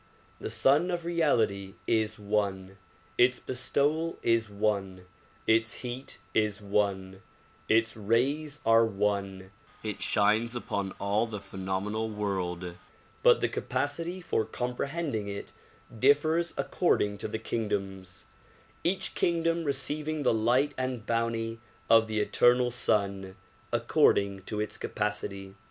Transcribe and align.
The 0.39 0.49
Sun 0.49 0.89
of 0.89 1.05
Reality 1.05 1.75
is 1.85 2.17
one, 2.17 2.77
its 3.19 3.37
bestowal 3.39 4.17
is 4.23 4.49
one, 4.49 5.05
its 5.45 5.75
heat 5.85 6.17
is 6.33 6.59
one, 6.59 7.21
its 7.69 7.95
rays 7.95 8.61
are 8.65 8.83
one; 8.83 9.51
it 9.83 10.01
shines 10.01 10.55
upon 10.55 10.91
all 10.93 11.27
the 11.27 11.39
phenomenal 11.39 12.09
world, 12.09 12.73
but 13.21 13.41
the 13.41 13.47
capacity 13.47 14.21
for 14.21 14.43
comprehending 14.43 15.27
it 15.27 15.51
differs 15.99 16.55
according 16.57 17.19
to 17.19 17.27
the 17.27 17.37
kingdoms; 17.37 18.25
each 18.83 19.13
kingdom 19.13 19.63
receiving 19.63 20.23
the 20.23 20.33
light 20.33 20.73
and 20.79 21.05
bounty 21.05 21.59
of 21.91 22.07
the 22.07 22.19
eternal 22.19 22.71
Sun 22.71 23.35
according 23.71 24.41
to 24.45 24.59
its 24.59 24.79
capacity. 24.79 25.53